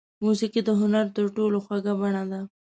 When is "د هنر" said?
0.65-1.05